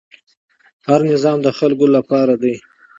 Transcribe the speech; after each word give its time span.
هر 0.87 0.99
نظام 1.11 1.37
د 1.43 1.47
خلکو 1.57 1.85
لپاره 1.95 2.33
دی 2.41 2.55